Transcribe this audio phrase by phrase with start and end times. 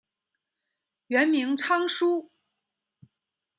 [1.05, 2.27] 原名昌枢。